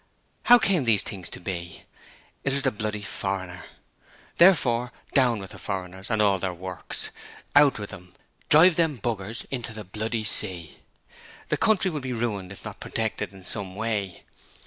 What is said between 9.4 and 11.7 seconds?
into the bloody sea! The